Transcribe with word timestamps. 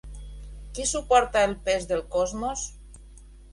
Qui 0.77 0.85
suporta 0.91 1.45
el 1.49 1.55
pes 1.69 1.87
del 1.93 2.03
cosmos? 2.17 2.67